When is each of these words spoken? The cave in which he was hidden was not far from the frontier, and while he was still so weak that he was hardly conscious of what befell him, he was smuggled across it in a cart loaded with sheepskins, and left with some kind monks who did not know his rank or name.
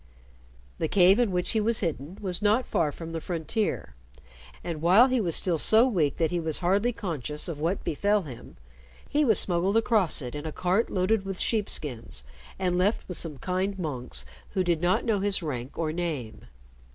The 0.79 0.87
cave 0.87 1.19
in 1.19 1.31
which 1.31 1.51
he 1.51 1.61
was 1.61 1.81
hidden 1.81 2.17
was 2.19 2.41
not 2.41 2.65
far 2.65 2.91
from 2.91 3.11
the 3.11 3.21
frontier, 3.21 3.93
and 4.63 4.81
while 4.81 5.05
he 5.09 5.21
was 5.21 5.35
still 5.35 5.59
so 5.59 5.87
weak 5.87 6.17
that 6.17 6.31
he 6.31 6.39
was 6.39 6.57
hardly 6.57 6.91
conscious 6.91 7.47
of 7.47 7.59
what 7.59 7.83
befell 7.83 8.23
him, 8.23 8.57
he 9.07 9.23
was 9.23 9.37
smuggled 9.37 9.77
across 9.77 10.19
it 10.23 10.33
in 10.33 10.47
a 10.47 10.51
cart 10.51 10.89
loaded 10.89 11.23
with 11.23 11.39
sheepskins, 11.39 12.23
and 12.57 12.79
left 12.79 13.07
with 13.07 13.19
some 13.19 13.37
kind 13.37 13.77
monks 13.77 14.25
who 14.55 14.63
did 14.63 14.81
not 14.81 15.05
know 15.05 15.19
his 15.19 15.43
rank 15.43 15.77
or 15.77 15.91
name. 15.91 16.45